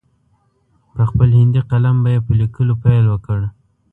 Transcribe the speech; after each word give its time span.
په 0.93 1.03
خپل 1.09 1.29
هندي 1.39 1.61
قلم 1.71 1.95
به 2.03 2.09
یې 2.13 2.19
په 2.25 2.31
لیکلو 2.41 2.73
پیل 2.83 3.05
وکړ. 3.09 3.39